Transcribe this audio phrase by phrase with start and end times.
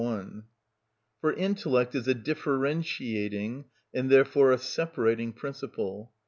[1.19, 6.11] For intellect is a differentiating, and therefore a separating principle.